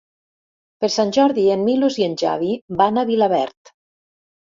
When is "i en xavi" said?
2.01-2.53